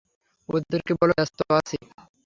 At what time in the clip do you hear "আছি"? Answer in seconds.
1.57-1.77